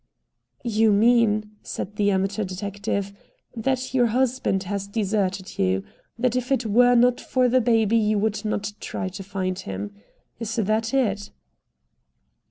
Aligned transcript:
"You 0.63 0.91
mean," 0.91 1.51
said 1.61 1.95
the 1.95 2.09
amateur 2.09 2.43
detective, 2.43 3.13
"that 3.55 3.93
your 3.93 4.07
husband 4.07 4.63
has 4.63 4.87
deserted 4.87 5.59
you. 5.59 5.83
That 6.17 6.35
if 6.35 6.51
it 6.51 6.65
were 6.65 6.95
not 6.95 7.21
for 7.21 7.47
the 7.47 7.61
baby 7.61 7.97
you 7.97 8.17
would 8.17 8.43
not 8.43 8.73
try 8.79 9.09
to 9.09 9.21
find 9.21 9.59
him. 9.59 9.93
Is 10.39 10.55
that 10.55 10.91
it?" 10.95 11.29